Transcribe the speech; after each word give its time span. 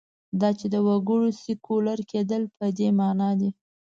دا 0.39 0.49
چې 0.59 0.65
د 0.73 0.75
وګړو 0.87 1.29
سیکولر 1.43 1.99
کېدل 2.11 2.43
په 2.57 2.65
دې 2.77 2.89
معنا 2.99 3.29
دي. 3.39 3.49